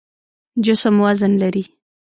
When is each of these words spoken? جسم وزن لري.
جسم 0.65 0.95
وزن 1.03 1.31
لري. 1.41 1.63